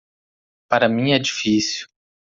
Para 0.67 0.89
mim 0.89 1.11
é 1.11 1.19
difícil. 1.19 1.85